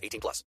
[0.00, 0.44] 18 plus.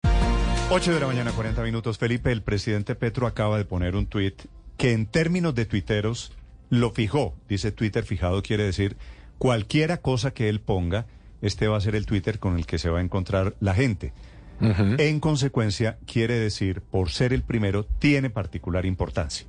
[0.70, 1.98] 8 de la mañana, 40 minutos.
[1.98, 4.44] Felipe, el presidente Petro acaba de poner un tuit
[4.78, 6.34] que en términos de tuiteros
[6.70, 7.36] lo fijó.
[7.48, 8.98] Dice Twitter fijado quiere decir
[9.38, 11.06] cualquiera cosa que él ponga,
[11.42, 14.14] este va a ser el Twitter con el que se va a encontrar la gente.
[14.60, 19.46] En consecuencia, quiere decir, por ser el primero, tiene particular importancia.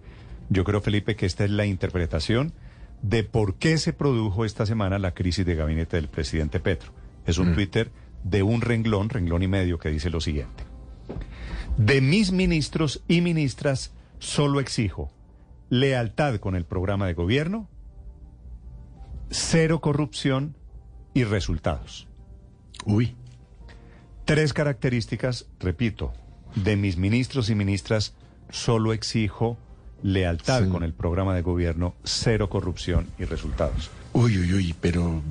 [0.50, 2.52] Yo creo, Felipe, que esta es la interpretación
[3.00, 6.92] de por qué se produjo esta semana la crisis de gabinete del presidente Petro.
[7.26, 7.90] Es un Twitter
[8.24, 10.64] de un renglón, renglón y medio, que dice lo siguiente.
[11.76, 15.10] De mis ministros y ministras solo exijo
[15.70, 17.68] lealtad con el programa de gobierno,
[19.30, 20.56] cero corrupción
[21.14, 22.08] y resultados.
[22.86, 23.14] Uy.
[24.24, 26.12] Tres características, repito,
[26.54, 28.14] de mis ministros y ministras
[28.50, 29.56] solo exijo
[30.02, 30.70] lealtad Sí.
[30.70, 33.90] con el programa de gobierno, cero corrupción y resultados.
[34.18, 35.22] Uy, uy, uy, pero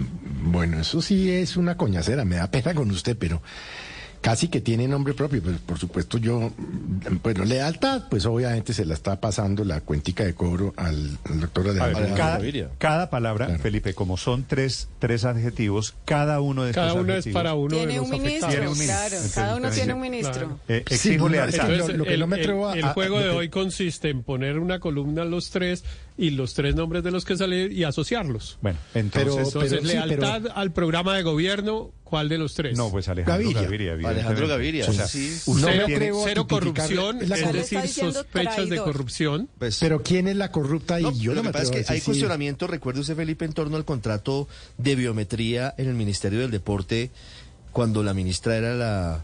[0.43, 3.41] bueno, eso sí es una coñacera, me da pena con usted, pero
[4.21, 6.51] casi que tiene nombre propio, pues por supuesto yo,
[7.23, 11.69] bueno, lealtad, pues obviamente se la está pasando la cuentica de cobro al, al doctor
[11.69, 12.39] Alejandro cada,
[12.77, 13.61] cada palabra, Claro.
[13.61, 17.53] Felipe, como son tres, tres adjetivos, cada uno de Cada estos uno es adjetivos, para
[17.55, 18.55] uno de Tiene los un ministro, afectados.
[18.55, 18.95] Tiene un ministro.
[18.97, 19.15] claro.
[19.15, 20.11] Entonces, Cada uno tiene un claro.
[20.11, 20.59] ministro.
[20.67, 21.55] eh, Sí, exijo lealtad.
[21.55, 23.49] es Entonces, lo- lo que el, no me atrevo a- el a- juego de hoy
[23.49, 25.83] consiste en poner una columna a los tres
[26.17, 28.57] y los tres nombres de los que salen y asociarlos.
[28.61, 29.33] Bueno, entonces...
[29.35, 32.75] Pero- Entonces, sí, lealtad al programa de gobierno, ¿cuál de los tres?
[32.75, 33.91] no, pues Alejandro Gaviria.
[33.91, 34.09] Gaviria.
[34.09, 35.37] Alejandro Gaviria, O sea, sí.
[35.45, 37.81] usted No a Cero corrupción, la es corrupción.
[37.83, 39.49] decir, sospechas de corrupción.
[39.59, 40.99] Pues, Pero ¿quién es la corrupta?
[40.99, 42.05] Y no, yo lo no que pasa es que hay sí.
[42.05, 44.47] cuestionamiento, recuerde usted, Felipe, en torno al contrato
[44.79, 47.11] de biometría en el Ministerio del Deporte
[47.71, 49.23] cuando la ministra era la,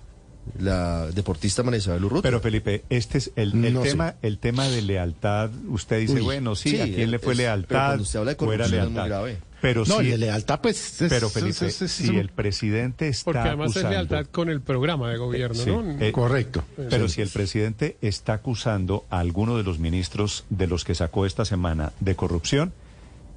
[0.59, 2.23] la deportista María Isabel Urrutia.
[2.23, 3.89] Pero Felipe, este es el, el No sé.
[3.89, 5.49] tema, el tema de lealtad.
[5.69, 7.85] Usted dice, Uy, bueno, sí, sí, ¿a quién le fue es- pero lealtad?
[7.87, 9.07] cuando usted habla de ¿O era corrupción es muy lealtad?
[9.07, 9.37] grave.
[9.61, 11.01] Pero No, sí, el de lealtad, pues...
[11.01, 14.49] es- pero Felipe, es- es- si el presidente está Porque además acusando, es lealtad con
[14.49, 15.99] el programa de gobierno, Sí, ¿no?
[16.01, 16.63] eh, Correcto.
[16.89, 21.25] Pero si el presidente está acusando a alguno de los ministros de los que sacó
[21.25, 22.73] esta semana de corrupción,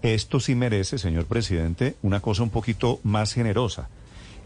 [0.02, 3.88] esto sí merece, señor presidente, una cosa un poquito más generosa.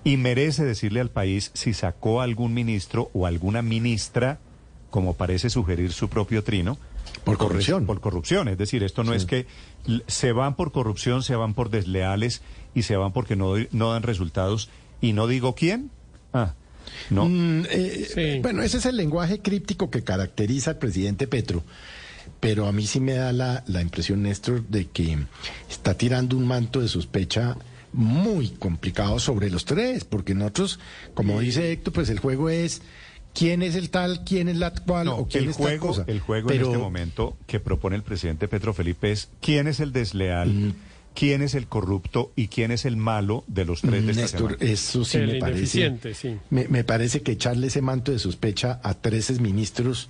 [0.03, 4.39] Y merece decirle al país si sacó a algún ministro o alguna ministra,
[4.91, 6.79] como parece sugerir su propio trino,
[7.25, 7.87] Por corrupción.
[7.87, 8.49] Por corrupción.
[8.49, 9.47] Es decir, esto no es que
[10.07, 12.43] se van por corrupción, se van por desleales
[12.75, 14.71] y se van porque no, no dan resultados.
[15.01, 15.91] Y no digo quién.
[16.33, 16.55] Ah,
[17.11, 17.27] no.
[17.27, 18.39] Mm, eh, Sí.
[18.41, 21.63] Bueno, ese es el lenguaje críptico que caracteriza al presidente Petro.
[22.39, 25.19] Pero a mí sí me da la, la impresión, Néstor, de que
[25.69, 27.57] está tirando un manto de sospecha
[27.93, 30.79] muy complicado sobre los tres, porque nosotros,
[31.15, 32.83] como dice Héctor, pues el juego es
[33.35, 35.87] quién es el tal, quién es la cual No, o quién el es tal juego,
[35.89, 36.05] cosa.
[36.07, 39.81] el juego Pero- en este momento que propone el presidente Petro Felipe es quién es
[39.81, 40.75] el desleal,
[41.15, 44.53] quién es el corrupto y quién es el malo de los tres de esta Néstor,
[44.59, 44.73] semana.
[44.73, 45.99] eso sí El me parece.
[46.15, 46.37] sí.
[46.51, 50.09] Me, me parece que echarle ese manto de sospecha a tres ministros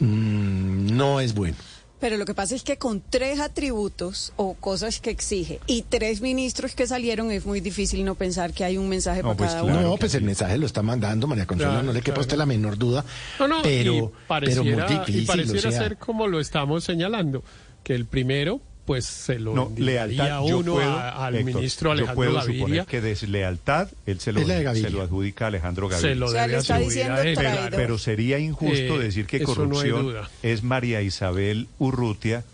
[0.00, 1.56] mm, no es bueno.
[2.00, 6.20] Pero lo que pasa es que con tres atributos o cosas que exige y tres
[6.20, 9.50] ministros que salieron es muy difícil no pensar que hay un mensaje No, para pues
[9.50, 9.78] cada claro.
[9.80, 9.88] uno.
[9.90, 12.20] no, pues el mensaje lo está mandando María Consuelo, Claro, no le quepa claro.
[12.22, 13.04] usted la menor duda.
[13.40, 15.22] No, no, pero, y pero pareciera, muy difícil.
[15.22, 17.42] y pareciera o sea, ser como lo estamos señalando,
[17.82, 20.40] que el primero, pues se lo No, lealtad.
[20.48, 24.18] Yo uno puedo, a- al Héctor, ministro yo Alejandro puedo Gaviria, suponer que deslealtad él
[24.18, 26.10] se lo, se adjudica a Alejandro Gaviria.
[26.10, 27.34] se lo O sea, debe le está atribuir diciendo a él.
[27.36, 32.44] pero, pero sería injusto Eh, decir que no corrupción es María Isabel Urrutia.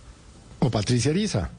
[0.58, 1.50] O Patricia Ariza.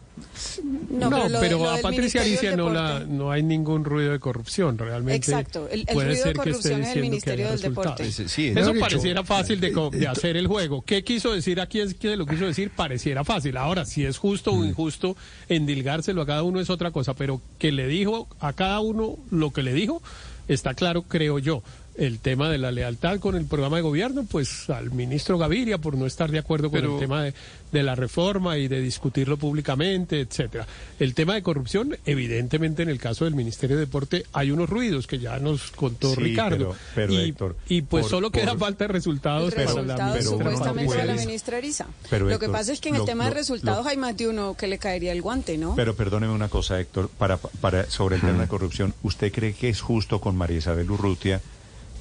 [0.90, 1.10] No,
[1.40, 5.16] pero lo a Patricia Alicia no, la, no hay ningún ruido de corrupción, realmente.
[5.18, 7.50] Exacto, el- el puede ruido de ser que esté corrupción es el diciendo que Ministerio
[7.50, 7.62] del.
[7.62, 8.12] Deporte.
[8.12, 10.82] Sí, sí, Eso dicho, pareciera fácil de, de eh, hacer el juego.
[10.84, 11.80] ¿Qué quiso decir aquí?
[11.80, 13.58] Es que lo quiso decir pareciera fácil.
[13.58, 14.60] Ahora, si es justo Mm.
[14.62, 15.18] o injusto
[15.50, 19.52] endilgárselo a cada uno es otra cosa, pero que le dijo a cada uno lo
[19.52, 20.02] que le dijo,
[20.48, 21.64] está claro, creo yo.
[21.98, 25.96] El tema de la lealtad con el programa de gobierno, pues al ministro Gaviria por
[25.98, 27.34] no estar de acuerdo con el tema de,
[27.72, 30.68] de la reforma y de discutirlo públicamente, etcétera.
[31.00, 35.08] El tema de corrupción, evidentemente en el caso del Ministerio de Deporte hay unos ruidos
[35.08, 36.58] que ya nos contó Sí, Ricardo.
[36.58, 39.72] pero- pero, y, Héctor, y pues por- solo queda por- falta de resultados para la
[39.72, 41.86] resultado pero uno no supuestamente de la ministra Eriza.
[42.10, 43.96] Pero, lo que Héctor, pasa es que en lo- el tema de resultados lo- hay
[43.96, 45.76] más de uno que le caería el guante, ¿no?
[45.76, 49.70] Pero perdóneme una cosa, Héctor, para, para, sobre el tema de corrupción, ¿usted cree que
[49.70, 51.40] es justo con María Isabel Urrutia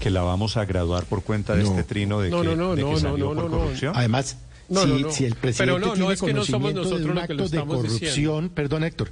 [0.04, 1.70] que la vamos a graduar por cuenta de No.
[1.70, 3.58] este trino de No, que, no, no, de que no, salió no, por no, no.
[3.64, 3.92] corrupción?
[3.96, 4.36] Además,
[4.68, 5.10] No, si, no, no.
[5.10, 7.18] si el presidente Pero no, no, tiene es que no somos conocimiento nosotros de un
[7.18, 8.50] acto de corrupción, diciendo.
[8.54, 9.10] perdón Héctor,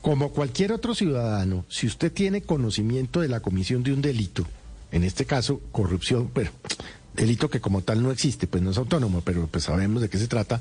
[0.00, 4.46] como cualquier otro ciudadano, si usted tiene conocimiento de la comisión de un delito,
[4.92, 6.50] en este caso corrupción, pero
[7.14, 10.16] delito que como tal no existe, pues no es autónomo, pero pues sabemos de qué
[10.18, 10.60] se trata,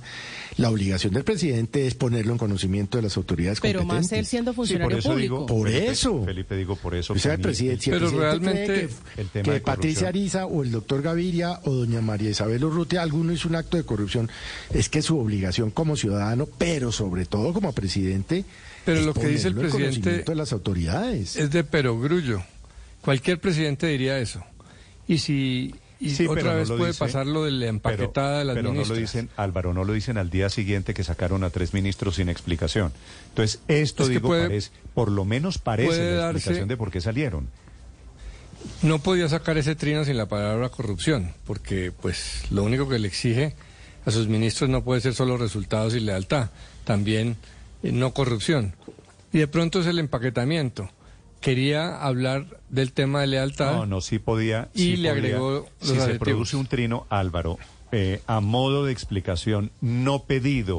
[0.58, 4.12] la obligación del presidente es ponerlo en conocimiento de las autoridades Pero competentes.
[4.12, 5.36] más él siendo Sí, por funcionario eso público.
[5.36, 6.24] digo, Por Felipe, eso.
[6.26, 7.14] Felipe, digo por eso.
[7.14, 9.62] O sea, el presidente, si el Pero presidente cree realmente que, el tema que de
[9.62, 10.08] Patricia.
[10.08, 13.84] Ariza o el doctor Gaviria o doña María Isabel Urrutia, alguno hizo un acto de
[13.84, 14.30] corrupción,
[14.74, 18.44] es que su obligación como ciudadano, pero sobre todo como presidente,
[18.86, 21.36] Pero es lo que dice el ponerlo en presidente conocimiento de las autoridades.
[21.36, 22.42] Es de perogrullo.
[23.02, 24.44] Cualquier presidente diría eso.
[25.08, 28.56] Y si y Sí, otra vez puede dice, pasar lo de la empaquetada de las
[28.56, 31.74] pero no lo dicen, Álvaro, no lo dicen al día siguiente que sacaron a tres
[31.74, 32.94] ministros sin explicación.
[33.30, 36.90] Entonces, esto, Es digo, puede- parece, por lo menos parece la darse- explicación de por
[36.92, 37.48] qué salieron.
[38.82, 43.08] No podía sacar ese trino sin la palabra corrupción, porque pues lo único que le
[43.08, 43.56] exige
[44.06, 46.50] a sus ministros no puede ser solo resultados y lealtad,
[46.84, 47.38] también
[47.84, 48.74] eh, no corrupción.
[49.32, 50.90] Y de pronto es el empaquetamiento.
[51.42, 53.72] Quería hablar del tema de lealtad.
[53.74, 54.70] No, no, sí podía.
[54.74, 55.12] Y sí le podía.
[55.12, 57.58] agregó los Si se produce un trino, Álvaro,
[57.92, 60.78] eh, a modo de explicación no pedido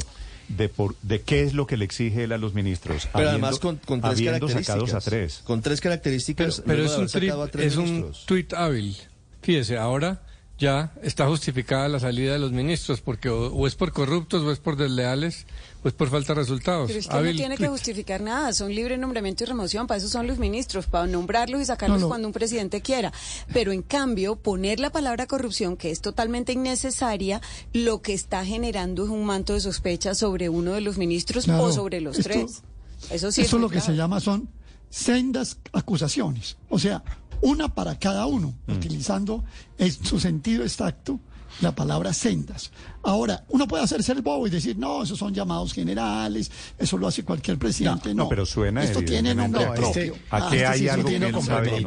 [0.49, 3.07] de, por, de qué es lo que le exige él a los ministros.
[3.13, 4.67] Pero habiendo- además con, con tres características.
[4.67, 5.41] sacados a tres.
[5.45, 6.63] Con tres características.
[6.67, 7.07] pero es un,
[7.51, 8.97] tres es un tuit hábil.
[9.43, 10.21] Fíjese, ahora
[10.61, 14.53] ya está justificada la salida de los ministros, porque o, o es por corruptos, o
[14.53, 15.47] es por desleales,
[15.83, 16.87] o es por falta de resultados.
[16.89, 20.09] Pero es Hábil no tiene que justificar nada, son libre nombramiento y remoción, para eso
[20.11, 22.09] son los ministros, para nombrarlos y sacarlos No, no.
[22.09, 23.11] cuando un presidente quiera.
[23.55, 27.41] Pero en cambio, poner la palabra corrupción, que es totalmente innecesaria,
[27.73, 31.65] lo que está generando es un manto de sospecha sobre uno de los ministros Claro,
[31.65, 32.63] o sobre los esto- tres.
[33.11, 33.87] Eso sí Eso muy lo que grave.
[33.93, 34.51] se llama son
[34.91, 37.03] sendas acusaciones, o sea,
[37.43, 39.45] una para cada uno, utilizando
[39.79, 41.21] en su sentido exacto
[41.63, 42.71] la palabra sendas.
[43.03, 47.07] Ahora, uno puede hacerse el bobo y decir, no, esos son llamados generales, eso lo
[47.09, 48.15] hace cualquier presidente.
[48.15, 50.15] No, No, pero suena Esto tiene nombre a que- propio.
[50.31, 51.85] a que este hay sí algo tiene que sabe y.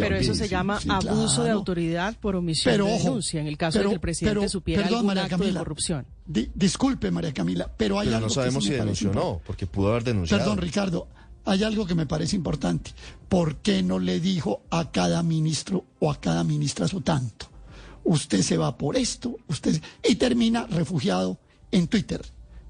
[0.00, 3.46] Pero eso se llama sí, abuso de autoridad por omisión Pero de ojo, denuncia, en
[3.46, 6.06] el caso de que el presidente pero- supiera perdón, algún María acto de corrupción.
[6.26, 9.14] di- disculpe, María Camila, pero hay Pero algo no que sabemos sí si denunció o
[9.14, 10.42] no, porque pudo haber denunciado.
[10.42, 11.06] Perdón, Ricardo,
[11.44, 12.92] hay algo que me parece importante.
[13.28, 17.46] ¿Por qué no le dijo a cada ministro o a cada ministra su tanto?
[18.04, 21.38] Usted se va por esto, usted y termina refugiado
[21.70, 22.22] en Twitter.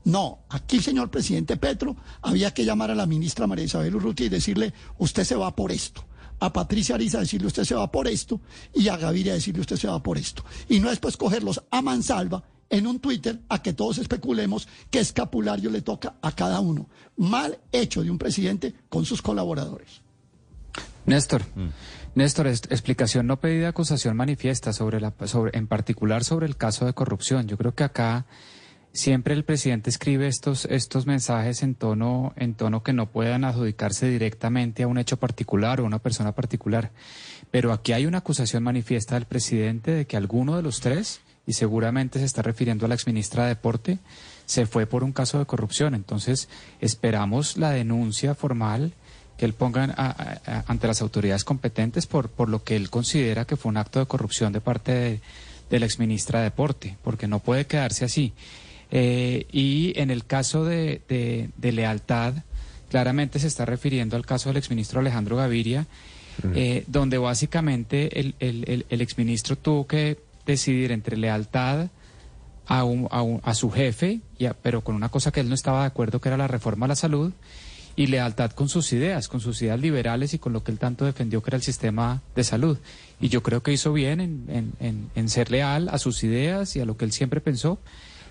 [0.04, 4.30] No, aquí, señor presidente Petro, había que llamar a la ministra María Isabel Urrutia y
[4.30, 6.04] decirle, usted se va por esto.
[6.40, 8.40] A Patricia Ariza decirle, usted se va por esto.
[8.74, 10.42] Y a Gaviria decirle, usted se va por esto.
[10.70, 15.70] Y no después cogerlos a mansalva en un Twitter a que todos especulemos qué escapulario
[15.70, 16.88] le toca a cada uno.
[17.16, 20.00] Mal hecho de un presidente con sus colaboradores.
[21.06, 21.42] Néstor,
[22.14, 26.84] Néstor, es- explicación no pedida, acusación manifiesta sobre la, sobre, en particular sobre el caso
[26.86, 27.48] de corrupción.
[27.48, 28.26] Yo creo que acá
[28.92, 34.08] siempre el presidente escribe estos, estos mensajes en tono, en tono que no puedan adjudicarse
[34.08, 36.92] directamente a un hecho particular o a una persona particular.
[37.50, 41.52] Pero aquí hay una acusación manifiesta del presidente de que alguno de los tres, y
[41.54, 43.98] seguramente se está refiriendo a la exministra de Deporte,
[44.46, 45.94] se fue por un caso de corrupción.
[45.94, 46.48] Entonces,
[46.80, 48.92] esperamos la denuncia formal
[49.36, 52.90] que él ponga a- a- a- ante las autoridades competentes por, por lo que él
[52.90, 55.20] considera que fue un acto de corrupción de parte de,
[55.70, 58.32] de la exministra de Deporte, porque no puede quedarse así.
[58.90, 62.34] Eh, y en el caso de, de- de lealtad,
[62.90, 65.86] claramente se está refiriendo al caso del exministro Alejandro Gaviria,
[66.54, 71.88] eh, donde básicamente el, el- el- el exministro tuvo que decidir entre lealtad
[72.66, 75.48] a, un- a, un- a su jefe, y a- pero con una cosa que él
[75.48, 77.32] no estaba de acuerdo, que era la reforma a la salud,
[77.96, 81.04] y lealtad con sus ideas, con sus ideas liberales y con lo que él tanto
[81.04, 82.78] defendió, que era el sistema de salud.
[83.20, 86.76] Y yo creo que hizo bien en, en- en- en ser leal a sus ideas
[86.76, 87.78] y a lo que él siempre pensó.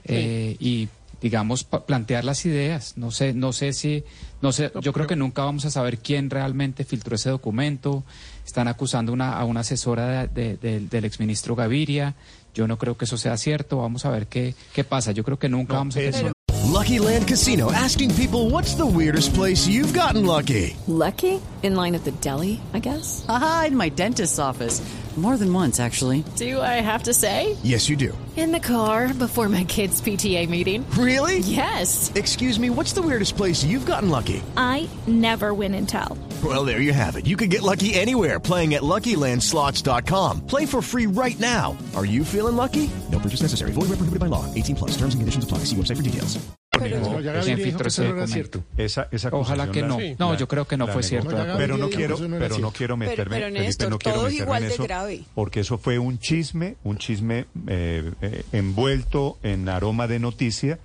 [0.06, 0.88] eh, y
[1.22, 4.06] digamos plantear las ideas no sé no sé si
[4.42, 8.06] no sé yo creo que nunca vamos a saber quién realmente filtró ese documento
[8.50, 12.16] están acusando una, a una asesora de- de- de- del exministro Gaviria
[12.56, 15.38] yo no creo que eso sea cierto vamos a ver qué qué pasa yo creo
[15.38, 16.32] que nunca vamos a tener
[16.74, 20.76] Lucky Land Casino asking people what's the weirdest place you've gotten lucky?
[20.88, 21.40] Lucky?
[21.64, 23.26] In line at the deli, I guess?
[23.28, 24.82] Aha, in my dentist's office.
[25.18, 26.24] More than once, actually.
[26.38, 27.58] Do I have to say?
[27.64, 28.14] Yes, you do.
[28.38, 30.86] In the car before my kids' PTA meeting.
[30.98, 31.40] Really?
[31.40, 32.10] Yes.
[32.16, 34.42] Excuse me, what's the weirdest place you've gotten lucky?
[34.56, 36.16] I never win and tell.
[36.42, 37.28] Well, there you have it.
[37.28, 40.48] You can get lucky anywhere playing at LuckyLandSlots.com.
[40.48, 41.76] Play for free right now.
[41.98, 42.90] Are you feeling lucky?
[43.12, 43.72] No purchase necessary.
[43.74, 44.46] Void where prohibited by law.
[44.56, 44.92] 18 plus.
[44.92, 45.66] Terms and conditions apply.
[45.66, 46.40] See website for details.
[46.80, 48.64] filtró que no cierto.
[48.78, 50.00] Esa, esa Ojalá la- no.
[50.00, 51.30] la- No, yo creo que no fue cierto.
[51.58, 54.64] Pero no quiero, pero no quiero Pero- meterme, pero, Felipe, Néstor, no quiero meterme igual
[54.64, 55.24] en de eso, grave.
[55.36, 60.80] porque eso fue un chisme, un chisme eh, eh, envuelto en aroma de noticia.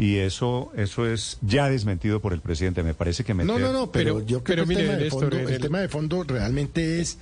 [0.00, 2.82] Y eso, eso es ya desmentido por el presidente.
[2.82, 3.52] Me parece que meter...
[3.52, 5.60] No, no, no, pero, Pero- yo creo pero que el, mire, tema de fondo, el-
[5.60, 7.18] tema de fondo realmente es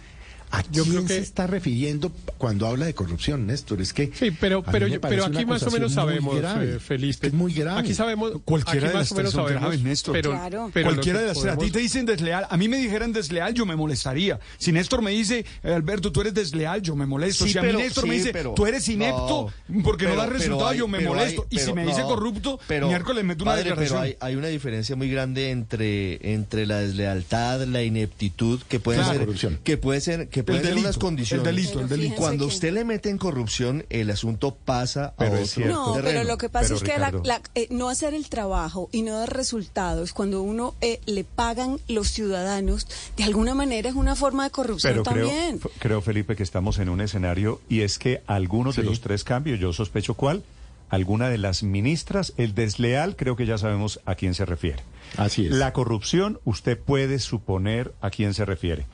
[0.50, 3.80] a Yo quién creo que- se está refiriendo cuando habla de corrupción, Néstor.
[3.80, 6.76] Es que Sí, pero, a mí pero, aquí más o menos sabemos, grave.
[6.76, 7.10] eh, Felipe.
[7.10, 7.80] Es que es muy grave.
[7.80, 10.12] Aquí sabemos, Cualquiera aquí de las tres son sabemos, graves, Néstor.
[10.14, 10.70] pero, Claro.
[10.72, 11.46] pero Cualquiera de las tres.
[11.48, 12.46] A ti podemos- te dicen desleal.
[12.48, 14.38] A mí me dijeran desleal, yo me molestaría.
[14.58, 17.44] Si Néstor me dice, eh, Alberto, tú eres desleal, yo me molesto.
[17.44, 20.16] Sí, si a pero- mí Néstor me dice, pero- tú eres inepto no, porque no
[20.16, 21.46] das resultado, hay- yo me molesto.
[21.50, 24.00] hay- y si me dice no, corrupto, pero, miércoles meto una padre, declaración.
[24.00, 29.04] Pero hay, hay una diferencia muy grande entre, entre la deslealtad, la ineptitud, que puede
[29.04, 31.46] ser, que puede ser, que pueden ser delito, unas condiciones.
[31.46, 32.02] el delito, Pero el delito.
[32.10, 35.62] fíjense Cuando que- usted le mete en corrupción, el asunto pasa Pero a es otro
[35.64, 35.74] cierto.
[35.86, 36.18] No, terreno.
[36.20, 37.22] pero lo que pasa Pero, es que la- Ricardo.
[37.24, 41.78] la- eh, no hacer el trabajo y no dar resultados cuando uno eh, le pagan
[41.88, 45.60] los ciudadanos, de alguna manera es una forma de corrupción Pero creo, también.
[45.78, 49.58] creo, Felipe, que estamos en un escenario y es que algunos de los tres cambios,
[49.60, 50.42] yo sospecho cuál,
[50.90, 54.82] alguna de las ministras, el desleal, creo que ya sabemos a quién se refiere.
[55.16, 55.52] Así es.
[55.52, 58.86] La corrupción, usted puede suponer a quién se refiere.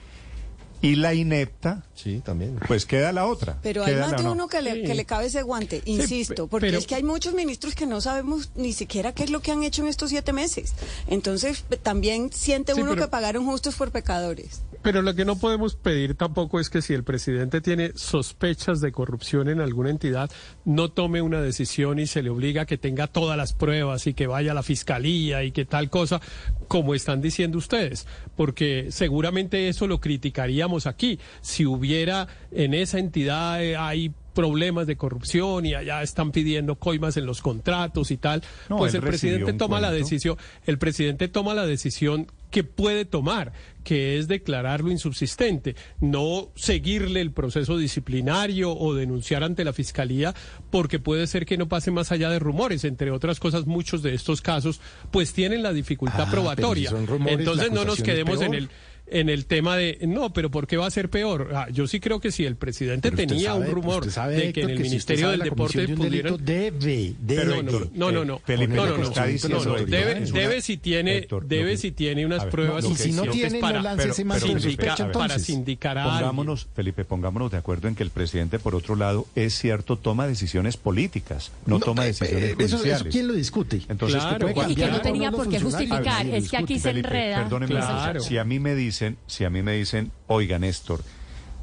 [0.84, 2.58] Y la inepta, Sí, también.
[2.66, 3.58] pues queda la otra.
[3.62, 4.32] Pero hay más de no.
[4.32, 4.82] uno que le, Sí.
[4.82, 8.02] que le cabe ese guante, insisto, porque pero- es que hay muchos ministros que no
[8.02, 10.74] sabemos ni siquiera qué es lo que han hecho en estos siete meses.
[11.08, 14.62] Entonces, también siente Sí, uno pero- que pagaron justos por pecadores.
[14.82, 18.92] Pero lo que no podemos pedir tampoco es que si el presidente tiene sospechas de
[18.92, 20.30] corrupción en alguna entidad,
[20.66, 24.12] no tome una decisión y se le obliga a que tenga todas las pruebas y
[24.12, 26.20] que vaya a la fiscalía y que tal cosa,
[26.68, 31.18] como están diciendo ustedes, porque seguramente eso lo criticaríamos aquí.
[31.40, 37.16] Si hubiera en esa entidad eh, hay problemas de corrupción y allá están pidiendo coimas
[37.16, 41.54] en los contratos y tal, No, pues el presidente toma la decisión el presidente toma
[41.54, 43.52] la decisión que puede tomar,
[43.82, 50.34] que es declararlo insubsistente, no seguirle el proceso disciplinario o denunciar ante la fiscalía,
[50.70, 52.84] porque puede ser que no pase más allá de rumores.
[52.84, 56.90] Entre otras cosas, muchos de estos casos, pues tienen la dificultad Ah, probatoria.
[56.90, 58.68] si rumores, Entonces no nos quedemos en el
[59.14, 61.50] en el tema de no, pero ¿por qué va a ser peor?
[61.54, 64.46] Ah, yo sí creo que si el presidente Pero tenía sabe- un rumor de que
[64.60, 67.44] Héctor, en el Ministerio del Deporte de pudieran debe, debe.
[67.44, 67.90] no, no, no, no, no.
[67.94, 72.42] No, no, no, no, no, debe, debe si tiene, Héctor, debe que- si tiene unas
[72.42, 76.02] ver, pruebas Y si no suficientes tiene, para, no pero, Felipe, ver, para sindicar a
[76.04, 76.18] alguien.
[76.20, 80.26] Pongámonos, Felipe, pongámonos de acuerdo en que el presidente, por otro lado, es cierto, toma
[80.26, 83.00] decisiones políticas, no, toma eh, decisiones eh, eso, judiciales.
[83.02, 83.80] eso, ¿quién lo discute?
[83.88, 86.26] Entonces, Claro, ¿qué puede cuando- Y que no tenía por qué justificar.
[86.26, 87.42] Es que aquí se enreda.
[87.42, 88.20] perdóneme, Claro.
[88.20, 88.74] si a mí me
[89.04, 91.00] dicen, si a mí me dicen, oiga Néstor,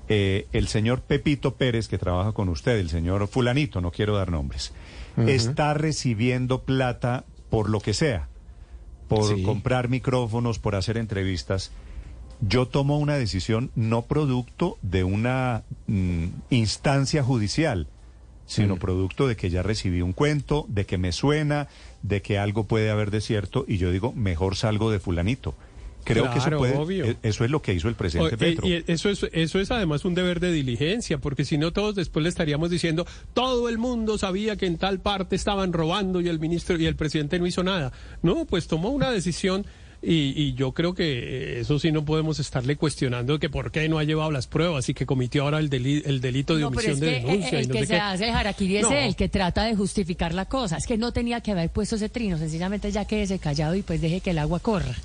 [0.10, 4.32] eh, el señor Pepito Pérez que trabaja con usted, el señor fulanito, no quiero dar
[4.32, 4.74] nombres,
[5.18, 8.28] está recibiendo plata por lo que sea,
[9.08, 9.44] por Sí.
[9.44, 11.72] comprar micrófonos, por hacer entrevistas.
[12.42, 17.88] Yo tomo una decisión no producto de una mm, instancia judicial,
[18.48, 21.68] sino producto de que ya recibí un cuento, de que me suena,
[22.02, 25.56] de que algo puede haber de cierto, y yo digo, mejor salgo de fulanito.
[26.03, 27.05] Creo que eso puede, obvio.
[27.05, 28.67] e- eso es lo que hizo el presidente O- Petro.
[28.67, 31.96] y- y eso es eso es además un deber de diligencia, porque si no todos
[31.96, 36.27] después le estaríamos diciendo todo el mundo sabía que en tal parte estaban robando y
[36.27, 37.91] el ministro y el presidente no hizo nada.
[38.22, 39.65] No, pues tomó una decisión
[40.03, 43.88] y, y yo creo que eh, eso sí no podemos estarle cuestionando que por qué
[43.88, 46.72] no ha llevado las pruebas y que cometió ahora el, deli- el delito de No,
[46.72, 48.00] pero omisión es de que eh, denuncia el y no que sé se qué.
[48.00, 48.91] hace el harakiri es No.
[48.91, 50.77] el que trata de justificar la cosa.
[50.77, 54.01] Es que no tenía que haber puesto ese trino, sencillamente ya quédese callado y pues
[54.01, 54.96] deje que el agua corra.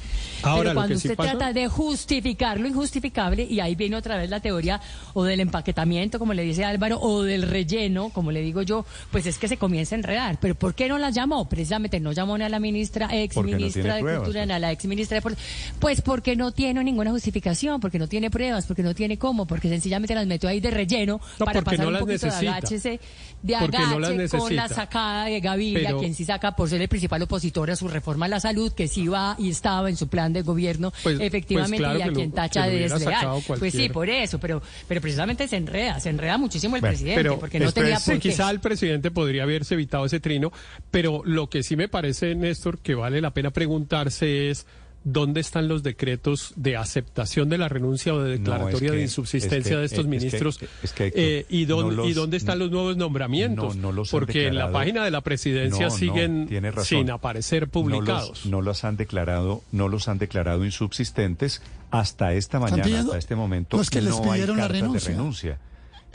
[0.42, 3.96] Ahora, Pero lo cuando sí usted pasa- trata de justificar lo injustificable, y ahí viene
[3.96, 4.80] otra vez la teoría
[5.14, 9.26] o del empaquetamiento, como le dice Álvaro, o del relleno, como le digo yo, pues
[9.26, 10.38] es que se comienza a enredar.
[10.40, 11.48] Pero ¿por qué no la llamó?
[11.48, 14.48] Precisamente no llamó ni a la ministra, ex no ministra de pruebas, Cultura, pues.
[14.48, 15.44] ni a la ex ministra de Deportes.
[15.78, 19.68] Pues porque no tiene ninguna justificación, porque no tiene pruebas, porque no tiene cómo, porque
[19.68, 22.40] sencillamente las metió ahí de relleno No, para pasar no un poquito necesita.
[22.40, 23.00] de agáchese,
[23.42, 26.88] de no agache con la sacada de Gaviria, Pero- quien sí saca por ser el
[26.88, 30.08] principal opositor a su reforma a la salud, que sí va y estaba en su
[30.08, 33.42] plan de gobierno, Pues- efectivamente, pues claro y a lo- quien tacha de desleal.
[33.58, 37.22] Pues sí, por eso, pero, pero precisamente se enreda, se enreda muchísimo el Bueno, presidente,
[37.22, 38.20] pero porque no tenía por qué.
[38.20, 40.52] quizá el presidente podría haberse evitado ese trino,
[40.90, 44.66] pero lo que sí me parece, Néstor, que vale la pena preguntarse es
[45.08, 49.02] dónde están los decretos de aceptación de la renuncia o de declaratoria es que- de
[49.02, 52.02] insubsistencia es que- de estos es que- ministros es que, Héctor, eh, y, dónde, no
[52.02, 55.12] los- y dónde están los nuevos nombramientos, No, no los porque en la página de
[55.12, 56.84] la presidencia No, no, siguen razón.
[56.84, 58.46] sin aparecer No los- publicados.
[58.46, 63.76] No los, han declarado, no los han declarado insubsistentes hasta esta mañana, hasta este momento.
[63.76, 65.58] no, es que les no hay pidieron la de renuncia.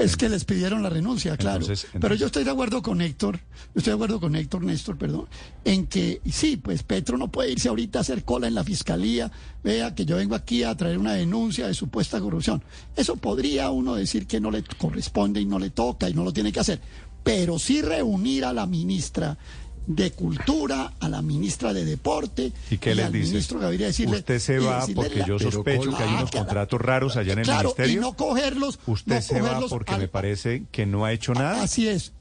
[0.03, 1.62] Es que les pidieron la renuncia, claro.
[1.62, 4.98] Entonces- Pero yo estoy de acuerdo con Héctor, yo estoy de acuerdo con Héctor, Néstor,
[4.98, 5.27] perdón,
[5.63, 9.31] en que sí, pues Petro no puede irse ahorita a hacer cola en la fiscalía,
[9.63, 12.63] vea que yo vengo aquí a traer una denuncia de supuesta corrupción.
[12.96, 16.34] Eso podría uno decir que no le corresponde y no le toca y no lo
[16.34, 16.81] tiene que hacer,
[17.24, 19.38] pero sí reunir a la ministra
[19.95, 23.29] de Cultura, a la ministra de Deporte ¿Y qué les al dice?
[23.31, 26.31] ministro Gaviria decirle Usted se va porque la- yo sospecho con- que hay Ah, unos
[26.31, 27.93] contratos raros allá en el Claro, ministerio.
[27.93, 28.79] y no cogerlos.
[28.86, 31.62] Usted no se va cogerlos porque al- me parece que no ha hecho nada.
[31.63, 32.12] Así es.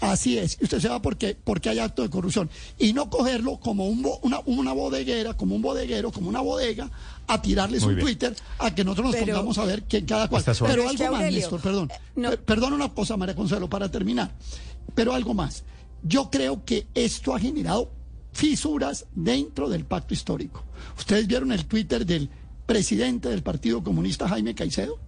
[0.00, 0.58] Así es.
[0.60, 2.50] Y usted se va porque, porque hay acto de corrupción.
[2.76, 6.90] Y no cogerlo como un, una, una bodeguera, como un bodeguero, como una bodega,
[7.28, 8.06] a tirarles Muy un bien.
[8.06, 10.42] Twitter a que nosotros nos Pero- pongamos a ver que cada cual.
[10.44, 11.88] Pero algo más, Aurelio, Néstor, perdón.
[11.92, 14.32] eh, no- Per- Perdón una cosa, María Consuelo, para terminar.
[14.96, 15.62] Pero algo más.
[16.02, 17.90] Yo creo que esto ha generado
[18.32, 20.64] fisuras dentro del pacto histórico.
[20.98, 22.28] ¿Ustedes vieron el Twitter del
[22.66, 24.98] presidente del Partido Comunista, Jaime Caicedo?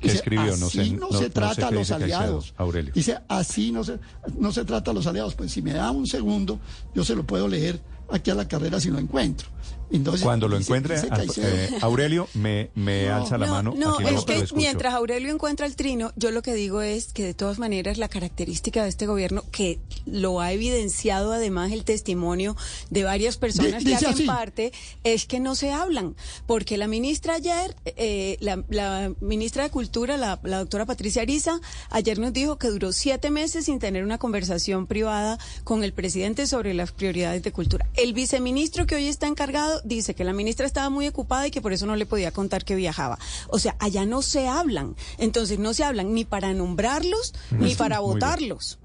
[0.00, 0.54] ¿Qué Dice, escribió?
[0.54, 2.54] Así no- no, no se trata a los Caicedo, aliados.
[2.56, 2.92] Aurelio.
[2.94, 3.98] Dice, así no se,
[4.38, 5.34] no se trata a los aliados.
[5.34, 6.60] Pues si me da un segundo,
[6.94, 7.80] yo se lo puedo leer
[8.10, 9.48] aquí a la carrera si lo encuentro.
[9.90, 13.74] Entonces, Cuando lo encuentre, Caicedo, eh, Aurelio me, me No, alza la no, mano.
[13.76, 17.22] No, aquí es que mientras Aurelio encuentra el trino, yo lo que digo es que
[17.22, 22.56] de todas maneras la característica de este gobierno, que lo ha evidenciado además el testimonio
[22.90, 24.24] de varias personas que hacen así.
[24.24, 24.72] parte,
[25.04, 26.16] es que no se hablan.
[26.46, 31.60] Porque la ministra ayer, eh, la, la ministra de Cultura, la, la doctora Patricia Ariza,
[31.90, 36.46] ayer nos dijo que duró siete meses sin tener una conversación privada con el presidente
[36.46, 37.88] sobre las prioridades de cultura.
[37.96, 41.62] El viceministro que hoy está encargado dice que la ministra estaba muy ocupada y que
[41.62, 43.18] por eso no le podía contar que viajaba.
[43.48, 44.96] O sea, allá no se hablan.
[45.18, 48.78] Entonces no se hablan ni para nombrarlos ni para votarlos.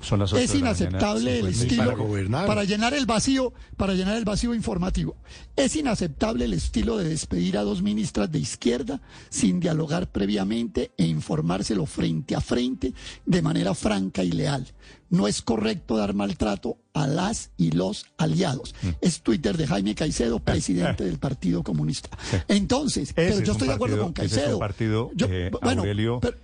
[0.00, 1.72] Son las es inaceptable el 56.
[1.72, 5.16] estilo Para llenar el vacío, para llenar el vacío informativo.
[5.56, 11.06] Es inaceptable el estilo de despedir a dos ministras de izquierda sin dialogar previamente e
[11.06, 12.94] informárselo frente a frente
[13.26, 14.66] de manera franca y leal.
[15.10, 18.74] No es correcto dar maltrato a las y los aliados.
[18.82, 18.88] Mm.
[19.00, 22.10] Es Twitter de Jaime Caicedo, presidente del Partido Comunista.
[22.46, 24.58] Entonces, Ese pero yo estoy de acuerdo con es Caicedo.
[24.58, 26.36] partido, Yo- eh, bueno, Aurelio, pero-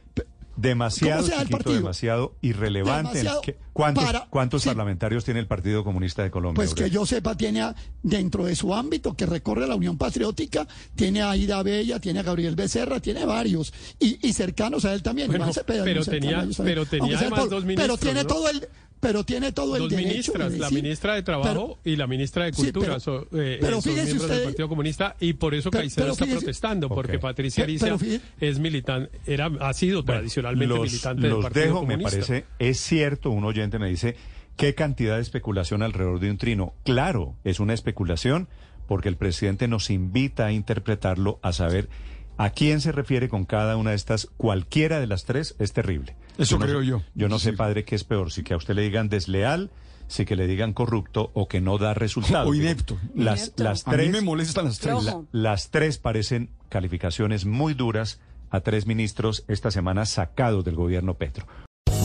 [0.56, 1.76] Demasiado ¿Cómo sea el chiquito, partido?
[1.76, 3.08] demasiado irrelevante.
[3.18, 4.68] Demasiado ¿Qué- ¿Cuántos, para- cuántos sí.
[4.68, 6.54] parlamentarios tiene el Partido Comunista de Colombia?
[6.54, 10.66] Pues que yo sepa, tiene a- dentro de su ámbito que recorre la Unión Patriótica,
[10.94, 13.72] tiene a Ida Bella, tiene a Gabriel Becerra, tiene varios.
[13.98, 15.26] Y, y cercanos a él también.
[15.28, 18.26] Bueno, Iván Cepeda, pero tenía- pero tenía sea además todo- dos Pero ministros, tiene ¿no?
[18.28, 18.68] todo el...
[19.00, 22.46] Pero tiene todo el Dos derecho ministras, de la ministra de Trabajo y la ministra
[22.46, 25.32] de Sí, Cultura, pero- son, eh, pero son fíjese miembros usted- del Partido Comunista y
[25.34, 27.18] por eso Pero- Caicedo pero está fíjese- protestando, porque.
[27.18, 31.30] Patricia Pero- pero Ariza fíjese- es militante, era, ha sido Bueno, tradicionalmente los, militante del
[31.32, 32.10] los Partido dejo, Comunista.
[32.16, 34.16] me parece, es cierto, un oyente me dice,
[34.56, 36.72] ¿qué cantidad de especulación alrededor de un trino?
[36.84, 38.48] Claro, es una especulación
[38.88, 41.88] porque el presidente nos invita a interpretarlo, a saber
[42.36, 46.16] a quién se refiere con cada una de estas, cualquiera de las tres es terrible.
[46.38, 47.02] Eso no creo sé- yo.
[47.14, 49.70] Yo no sé, padre, qué es peor, si que a usted le digan desleal,
[50.08, 52.48] si que le digan corrupto o que no da resultados.
[52.50, 52.98] O inepto.
[53.14, 53.62] Las, Inepto.
[53.64, 55.02] las A mí tres, me molestan las tres.
[55.04, 58.20] La- las tres parecen calificaciones muy duras
[58.50, 61.46] a tres ministros esta semana sacados del gobierno Petro.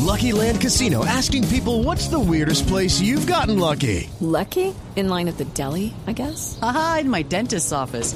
[0.05, 4.09] Lucky Land Casino asking people what's the weirdest place you've gotten lucky?
[4.21, 4.73] Lucky?
[4.95, 6.57] In line at the deli, I guess?
[6.61, 8.15] Aha, in my dentist's office.